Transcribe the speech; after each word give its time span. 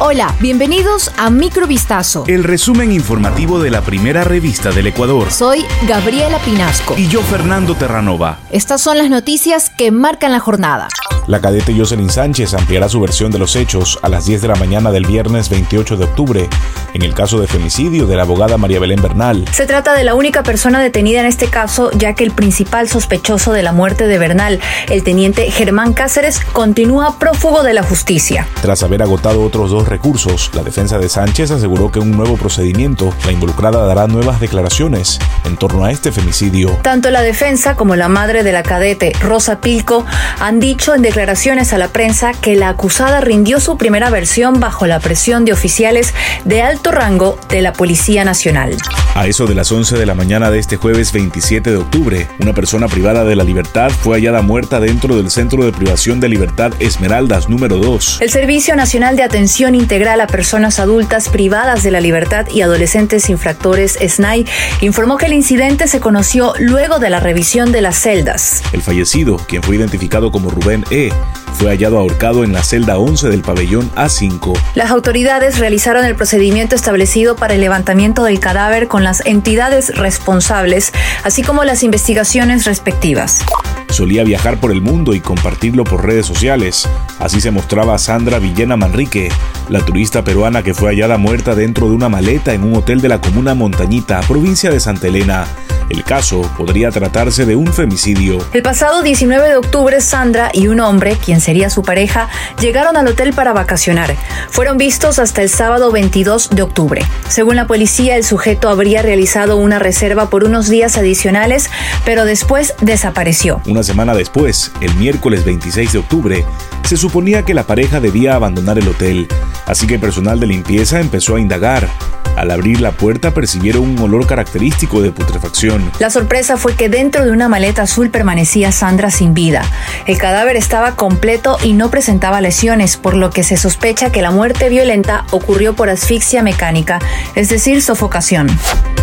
Hola, 0.00 0.34
bienvenidos 0.40 1.12
a 1.16 1.30
Microvistazo. 1.30 2.24
El 2.26 2.42
resumen 2.42 2.90
informativo 2.90 3.60
de 3.60 3.70
la 3.70 3.80
primera 3.80 4.24
revista 4.24 4.72
del 4.72 4.88
Ecuador. 4.88 5.30
Soy 5.30 5.64
Gabriela 5.86 6.40
Pinasco. 6.40 6.96
Y 6.98 7.06
yo, 7.06 7.22
Fernando 7.22 7.76
Terranova. 7.76 8.38
Estas 8.50 8.80
son 8.80 8.98
las 8.98 9.08
noticias 9.08 9.70
que 9.70 9.92
marcan 9.92 10.32
la 10.32 10.40
jornada. 10.40 10.88
La 11.28 11.40
cadete 11.40 11.72
Jocelyn 11.78 12.10
Sánchez 12.10 12.54
ampliará 12.54 12.88
su 12.88 13.00
versión 13.00 13.30
de 13.30 13.38
los 13.38 13.54
hechos 13.54 14.00
a 14.02 14.08
las 14.08 14.26
10 14.26 14.42
de 14.42 14.48
la 14.48 14.56
mañana 14.56 14.90
del 14.90 15.06
viernes 15.06 15.48
28 15.48 15.96
de 15.96 16.04
octubre 16.04 16.48
en 16.94 17.02
el 17.02 17.12
caso 17.12 17.40
de 17.40 17.46
femicidio 17.46 18.06
de 18.06 18.16
la 18.16 18.22
abogada 18.22 18.56
María 18.56 18.80
Belén 18.80 19.02
Bernal. 19.02 19.44
Se 19.52 19.66
trata 19.66 19.94
de 19.94 20.04
la 20.04 20.14
única 20.14 20.42
persona 20.42 20.80
detenida 20.80 21.20
en 21.20 21.26
este 21.26 21.48
caso, 21.48 21.90
ya 21.92 22.14
que 22.14 22.24
el 22.24 22.30
principal 22.30 22.88
sospechoso 22.88 23.52
de 23.52 23.62
la 23.62 23.72
muerte 23.72 24.06
de 24.06 24.16
Bernal, 24.18 24.60
el 24.88 25.02
teniente 25.02 25.50
Germán 25.50 25.92
Cáceres, 25.92 26.40
continúa 26.52 27.18
prófugo 27.18 27.62
de 27.64 27.74
la 27.74 27.82
justicia. 27.82 28.46
Tras 28.62 28.82
haber 28.82 29.02
agotado 29.02 29.42
otros 29.42 29.70
dos 29.70 29.88
recursos, 29.88 30.50
la 30.54 30.62
defensa 30.62 30.98
de 30.98 31.08
Sánchez 31.08 31.50
aseguró 31.50 31.90
que 31.90 31.98
un 31.98 32.12
nuevo 32.12 32.36
procedimiento, 32.36 33.12
la 33.26 33.32
involucrada 33.32 33.84
dará 33.86 34.06
nuevas 34.06 34.40
declaraciones 34.40 35.18
en 35.44 35.56
torno 35.56 35.84
a 35.84 35.90
este 35.90 36.12
femicidio. 36.12 36.78
Tanto 36.82 37.10
la 37.10 37.22
defensa 37.22 37.74
como 37.74 37.96
la 37.96 38.08
madre 38.08 38.44
de 38.44 38.52
la 38.52 38.62
cadete, 38.62 39.12
Rosa 39.20 39.60
Pilco, 39.60 40.06
han 40.38 40.60
dicho 40.60 40.94
en 40.94 41.02
declaraciones 41.02 41.72
a 41.72 41.78
la 41.78 41.88
prensa 41.88 42.32
que 42.32 42.54
la 42.54 42.68
acusada 42.68 43.20
rindió 43.20 43.58
su 43.58 43.76
primera 43.76 44.10
versión 44.10 44.60
bajo 44.60 44.86
la 44.86 45.00
presión 45.00 45.44
de 45.44 45.52
oficiales 45.52 46.14
de 46.44 46.62
alto 46.62 46.83
rango 46.90 47.38
de 47.48 47.62
la 47.62 47.72
Policía 47.72 48.24
Nacional. 48.24 48.76
A 49.14 49.26
eso 49.26 49.46
de 49.46 49.54
las 49.54 49.70
11 49.70 49.96
de 49.96 50.06
la 50.06 50.14
mañana 50.14 50.50
de 50.50 50.58
este 50.58 50.76
jueves 50.76 51.12
27 51.12 51.70
de 51.70 51.76
octubre, 51.76 52.28
una 52.40 52.52
persona 52.52 52.88
privada 52.88 53.24
de 53.24 53.36
la 53.36 53.44
libertad 53.44 53.90
fue 53.90 54.18
hallada 54.18 54.42
muerta 54.42 54.80
dentro 54.80 55.16
del 55.16 55.30
Centro 55.30 55.64
de 55.64 55.72
Privación 55.72 56.20
de 56.20 56.28
Libertad 56.28 56.72
Esmeraldas 56.80 57.48
número 57.48 57.78
2. 57.78 58.18
El 58.20 58.30
Servicio 58.30 58.76
Nacional 58.76 59.16
de 59.16 59.22
Atención 59.22 59.74
Integral 59.74 60.20
a 60.20 60.26
Personas 60.26 60.80
Adultas 60.80 61.28
Privadas 61.28 61.82
de 61.82 61.90
la 61.90 62.00
Libertad 62.00 62.46
y 62.52 62.62
Adolescentes 62.62 63.30
Infractores 63.30 63.98
SNAI 64.00 64.46
informó 64.80 65.16
que 65.16 65.26
el 65.26 65.32
incidente 65.34 65.86
se 65.86 66.00
conoció 66.00 66.54
luego 66.58 66.98
de 66.98 67.10
la 67.10 67.20
revisión 67.20 67.72
de 67.72 67.82
las 67.82 67.96
celdas. 67.96 68.62
El 68.72 68.82
fallecido, 68.82 69.36
quien 69.36 69.62
fue 69.62 69.76
identificado 69.76 70.32
como 70.32 70.50
Rubén 70.50 70.84
E., 70.90 71.12
fue 71.54 71.70
hallado 71.70 71.98
ahorcado 71.98 72.44
en 72.44 72.52
la 72.52 72.62
celda 72.62 72.98
11 72.98 73.28
del 73.28 73.42
pabellón 73.42 73.90
A5. 73.92 74.58
Las 74.74 74.90
autoridades 74.90 75.58
realizaron 75.58 76.04
el 76.04 76.14
procedimiento 76.16 76.74
establecido 76.74 77.36
para 77.36 77.54
el 77.54 77.60
levantamiento 77.60 78.24
del 78.24 78.40
cadáver 78.40 78.88
con 78.88 79.04
las 79.04 79.24
entidades 79.24 79.96
responsables, 79.96 80.92
así 81.22 81.42
como 81.42 81.64
las 81.64 81.82
investigaciones 81.82 82.64
respectivas. 82.64 83.40
Solía 83.88 84.24
viajar 84.24 84.58
por 84.58 84.72
el 84.72 84.82
mundo 84.82 85.14
y 85.14 85.20
compartirlo 85.20 85.84
por 85.84 86.04
redes 86.04 86.26
sociales. 86.26 86.88
Así 87.20 87.40
se 87.40 87.52
mostraba 87.52 87.96
Sandra 87.98 88.40
Villena 88.40 88.76
Manrique, 88.76 89.30
la 89.68 89.80
turista 89.80 90.24
peruana 90.24 90.62
que 90.64 90.74
fue 90.74 90.90
hallada 90.90 91.16
muerta 91.16 91.54
dentro 91.54 91.88
de 91.88 91.94
una 91.94 92.08
maleta 92.08 92.52
en 92.54 92.64
un 92.64 92.74
hotel 92.74 93.00
de 93.00 93.08
la 93.08 93.20
comuna 93.20 93.54
Montañita, 93.54 94.20
provincia 94.22 94.70
de 94.70 94.80
Santa 94.80 95.06
Elena. 95.06 95.46
El 95.90 96.02
caso 96.02 96.42
podría 96.56 96.90
tratarse 96.90 97.44
de 97.44 97.56
un 97.56 97.72
femicidio. 97.72 98.38
El 98.52 98.62
pasado 98.62 99.02
19 99.02 99.48
de 99.48 99.56
octubre, 99.56 100.00
Sandra 100.00 100.50
y 100.52 100.68
un 100.68 100.80
hombre, 100.80 101.16
quien 101.22 101.40
sería 101.40 101.68
su 101.68 101.82
pareja, 101.82 102.28
llegaron 102.60 102.96
al 102.96 103.06
hotel 103.06 103.32
para 103.34 103.52
vacacionar. 103.52 104.16
Fueron 104.48 104.78
vistos 104.78 105.18
hasta 105.18 105.42
el 105.42 105.50
sábado 105.50 105.92
22 105.92 106.50
de 106.50 106.62
octubre. 106.62 107.02
Según 107.28 107.56
la 107.56 107.66
policía, 107.66 108.16
el 108.16 108.24
sujeto 108.24 108.68
habría 108.68 109.02
realizado 109.02 109.56
una 109.56 109.78
reserva 109.78 110.30
por 110.30 110.44
unos 110.44 110.68
días 110.68 110.96
adicionales, 110.96 111.70
pero 112.04 112.24
después 112.24 112.74
desapareció. 112.80 113.60
Una 113.66 113.82
semana 113.82 114.14
después, 114.14 114.72
el 114.80 114.94
miércoles 114.94 115.44
26 115.44 115.92
de 115.92 115.98
octubre, 115.98 116.44
se 116.84 116.96
suponía 116.96 117.44
que 117.44 117.54
la 117.54 117.66
pareja 117.66 118.00
debía 118.00 118.34
abandonar 118.34 118.78
el 118.78 118.88
hotel, 118.88 119.28
así 119.66 119.86
que 119.86 119.94
el 119.94 120.00
personal 120.00 120.40
de 120.40 120.46
limpieza 120.46 121.00
empezó 121.00 121.36
a 121.36 121.40
indagar. 121.40 121.88
Al 122.36 122.50
abrir 122.50 122.80
la 122.80 122.90
puerta 122.90 123.32
percibieron 123.32 123.82
un 123.84 123.98
olor 124.00 124.26
característico 124.26 125.00
de 125.00 125.12
putrefacción. 125.12 125.90
La 126.00 126.10
sorpresa 126.10 126.56
fue 126.56 126.74
que 126.74 126.88
dentro 126.88 127.24
de 127.24 127.30
una 127.30 127.48
maleta 127.48 127.82
azul 127.82 128.10
permanecía 128.10 128.72
Sandra 128.72 129.10
sin 129.10 129.34
vida. 129.34 129.62
El 130.06 130.18
cadáver 130.18 130.56
estaba 130.56 130.96
completo 130.96 131.58
y 131.62 131.74
no 131.74 131.90
presentaba 131.90 132.40
lesiones, 132.40 132.96
por 132.96 133.14
lo 133.14 133.30
que 133.30 133.44
se 133.44 133.56
sospecha 133.56 134.10
que 134.10 134.22
la 134.22 134.32
muerte 134.32 134.68
violenta 134.68 135.24
ocurrió 135.30 135.74
por 135.74 135.90
asfixia 135.90 136.42
mecánica, 136.42 136.98
es 137.36 137.48
decir, 137.48 137.80
sofocación. 137.82 138.48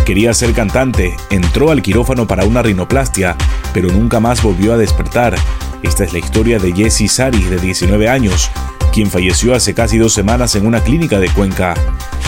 Quería 0.04 0.34
ser 0.34 0.52
cantante, 0.52 1.16
entró 1.30 1.70
al 1.70 1.80
quirófano 1.80 2.26
para 2.26 2.44
una 2.44 2.60
rinoplastia, 2.60 3.36
pero 3.72 3.88
nunca 3.88 4.18
más 4.18 4.42
volvió 4.42 4.72
a 4.72 4.76
despertar. 4.76 5.36
Esta 5.82 6.02
es 6.02 6.12
la 6.12 6.18
historia 6.18 6.58
de 6.58 6.72
Jessie 6.72 7.08
Sari, 7.08 7.42
de 7.44 7.58
19 7.58 8.08
años, 8.08 8.50
quien 8.92 9.10
falleció 9.10 9.54
hace 9.54 9.72
casi 9.74 9.96
dos 9.96 10.12
semanas 10.12 10.54
en 10.54 10.66
una 10.66 10.80
clínica 10.80 11.18
de 11.18 11.30
Cuenca. 11.30 11.74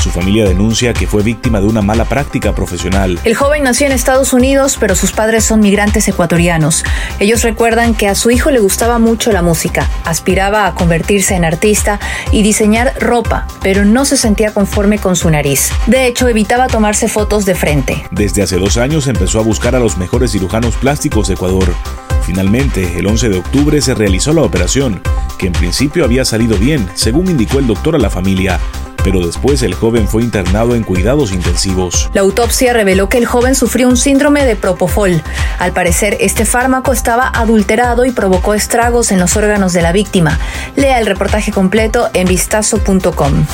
Su 0.02 0.10
familia 0.10 0.46
denuncia 0.46 0.94
que 0.94 1.06
fue 1.06 1.22
víctima 1.22 1.60
de 1.60 1.66
una 1.66 1.82
mala 1.82 2.06
práctica 2.06 2.54
profesional. 2.54 3.20
El 3.24 3.34
joven 3.34 3.62
nació 3.62 3.86
en 3.86 3.92
Estados 3.92 4.32
Unidos, 4.32 4.78
pero 4.80 4.96
sus 4.96 5.12
padres 5.12 5.44
son 5.44 5.60
migrantes 5.60 6.08
ecuatorianos. 6.08 6.82
Ellos 7.20 7.42
recuerdan 7.42 7.94
que 7.94 8.08
a 8.08 8.14
su 8.14 8.30
hijo 8.30 8.50
le 8.50 8.60
gustaba 8.60 8.98
mucho 8.98 9.30
la 9.30 9.42
música, 9.42 9.88
aspiraba 10.04 10.66
a 10.66 10.74
convertirse 10.74 11.34
en 11.34 11.44
artista 11.44 12.00
y 12.32 12.42
diseñar 12.42 12.94
ropa, 12.98 13.46
pero 13.62 13.84
no 13.84 14.04
se 14.04 14.16
sentía 14.16 14.52
conforme 14.52 14.98
con 14.98 15.16
su 15.16 15.30
nariz. 15.30 15.70
De 15.86 16.06
hecho, 16.06 16.28
evitaba 16.28 16.66
tomarse 16.66 17.08
fotos 17.08 17.44
de 17.44 17.54
frente. 17.54 18.06
Desde 18.10 18.42
hace 18.42 18.56
dos 18.56 18.78
años 18.78 19.06
empezó 19.06 19.38
a 19.38 19.42
buscar 19.42 19.74
a 19.74 19.80
los 19.80 19.98
mejores 19.98 20.32
cirujanos 20.32 20.76
plásticos 20.76 21.28
de 21.28 21.34
Ecuador. 21.34 21.74
Finalmente, 22.22 22.98
el 22.98 23.06
11 23.06 23.28
de 23.28 23.38
octubre 23.38 23.80
se 23.80 23.94
realizó 23.94 24.32
la 24.32 24.42
operación, 24.42 25.02
que 25.38 25.46
en 25.46 25.52
principio 25.52 26.04
había 26.04 26.24
salido 26.24 26.56
bien, 26.56 26.88
según 26.94 27.30
indicó 27.30 27.58
el 27.58 27.66
doctor 27.66 27.94
a 27.94 27.98
la 27.98 28.10
familia 28.10 28.58
pero 29.04 29.24
después 29.24 29.62
el 29.62 29.74
joven 29.74 30.08
fue 30.08 30.22
internado 30.22 30.74
en 30.74 30.82
cuidados 30.82 31.30
intensivos. 31.30 32.10
La 32.14 32.22
autopsia 32.22 32.72
reveló 32.72 33.08
que 33.08 33.18
el 33.18 33.26
joven 33.26 33.54
sufrió 33.54 33.86
un 33.86 33.98
síndrome 33.98 34.44
de 34.46 34.56
propofol. 34.56 35.22
Al 35.58 35.72
parecer, 35.72 36.16
este 36.20 36.46
fármaco 36.46 36.92
estaba 36.92 37.28
adulterado 37.28 38.06
y 38.06 38.10
provocó 38.10 38.54
estragos 38.54 39.12
en 39.12 39.20
los 39.20 39.36
órganos 39.36 39.74
de 39.74 39.82
la 39.82 39.92
víctima. 39.92 40.40
Lea 40.74 40.98
el 40.98 41.06
reportaje 41.06 41.52
completo 41.52 42.08
en 42.14 42.26
vistazo.com. 42.26 43.44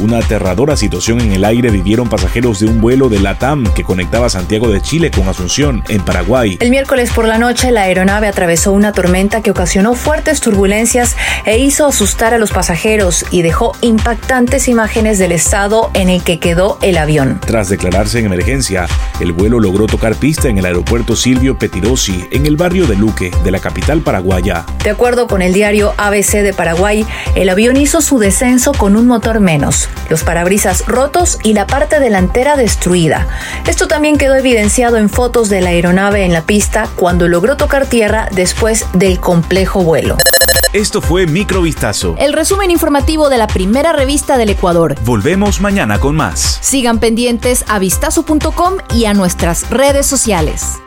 Una 0.00 0.18
aterradora 0.18 0.76
situación 0.76 1.20
en 1.20 1.32
el 1.32 1.44
aire 1.44 1.70
vivieron 1.70 2.08
pasajeros 2.08 2.60
de 2.60 2.66
un 2.66 2.80
vuelo 2.80 3.08
de 3.08 3.20
LATAM 3.20 3.72
que 3.74 3.84
conectaba 3.84 4.28
Santiago 4.28 4.68
de 4.68 4.80
Chile 4.80 5.10
con 5.10 5.28
Asunción, 5.28 5.84
en 5.88 6.02
Paraguay. 6.02 6.56
El 6.60 6.70
miércoles 6.70 7.10
por 7.12 7.28
la 7.28 7.38
noche, 7.38 7.70
la 7.70 7.82
aeronave 7.82 8.26
atravesó 8.26 8.72
una 8.72 8.92
tormenta 8.92 9.42
que 9.42 9.50
ocasionó 9.50 9.94
fuertes 9.94 10.40
turbulencias 10.40 11.16
e 11.44 11.58
hizo 11.58 11.86
asustar 11.86 12.34
a 12.34 12.38
los 12.38 12.50
pasajeros 12.50 13.24
y 13.30 13.42
dejó 13.42 13.72
impactantes 13.80 14.66
imágenes 14.66 15.18
del 15.18 15.32
estado 15.32 15.90
en 15.94 16.08
el 16.08 16.22
que 16.22 16.40
quedó 16.40 16.78
el 16.82 16.96
avión. 16.96 17.40
Tras 17.44 17.68
declararse 17.68 18.18
en 18.18 18.26
emergencia, 18.26 18.86
el 19.20 19.32
vuelo 19.32 19.60
logró 19.60 19.86
tocar 19.86 20.16
pista 20.16 20.48
en 20.48 20.58
el 20.58 20.64
aeropuerto 20.64 21.16
Silvio 21.16 21.58
Petirosi, 21.58 22.26
en 22.30 22.46
el 22.46 22.56
barrio 22.56 22.86
de 22.86 22.96
Luque, 22.96 23.30
de 23.44 23.50
la 23.50 23.60
capital 23.60 24.00
paraguaya. 24.00 24.64
De 24.82 24.90
acuerdo 24.90 25.26
con 25.26 25.42
el 25.42 25.52
diario 25.52 25.94
ABC 25.98 26.42
de 26.42 26.54
Paraguay, 26.54 27.06
el 27.34 27.48
avión 27.48 27.76
hizo 27.76 28.00
su 28.00 28.18
descenso 28.18 28.72
con 28.72 28.96
un 28.96 29.06
motor 29.06 29.40
menos 29.40 29.81
los 30.08 30.24
parabrisas 30.24 30.86
rotos 30.86 31.38
y 31.42 31.54
la 31.54 31.66
parte 31.66 32.00
delantera 32.00 32.56
destruida. 32.56 33.26
Esto 33.66 33.88
también 33.88 34.18
quedó 34.18 34.34
evidenciado 34.36 34.96
en 34.96 35.08
fotos 35.08 35.48
de 35.48 35.60
la 35.60 35.70
aeronave 35.70 36.24
en 36.24 36.32
la 36.32 36.42
pista 36.42 36.88
cuando 36.96 37.28
logró 37.28 37.56
tocar 37.56 37.86
tierra 37.86 38.28
después 38.32 38.86
del 38.92 39.20
complejo 39.20 39.82
vuelo. 39.82 40.16
Esto 40.72 41.02
fue 41.02 41.26
Microvistazo. 41.26 42.14
El 42.18 42.32
resumen 42.32 42.70
informativo 42.70 43.28
de 43.28 43.36
la 43.36 43.46
primera 43.46 43.92
revista 43.92 44.38
del 44.38 44.48
Ecuador. 44.48 44.96
Volvemos 45.04 45.60
mañana 45.60 46.00
con 46.00 46.16
más. 46.16 46.58
Sigan 46.62 46.98
pendientes 46.98 47.64
a 47.68 47.78
vistazo.com 47.78 48.78
y 48.94 49.04
a 49.04 49.12
nuestras 49.12 49.68
redes 49.68 50.06
sociales. 50.06 50.80